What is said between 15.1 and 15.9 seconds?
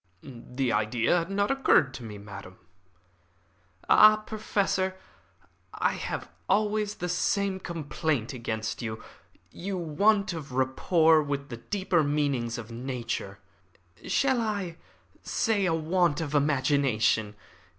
say a